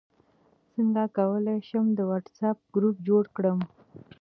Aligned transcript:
څنګه 0.73 1.03
کولی 1.17 1.57
شم 1.67 1.85
د 1.95 1.99
واټساپ 2.09 2.57
ګروپ 2.75 2.95
جوړ 3.07 3.23
کړم 3.35 3.59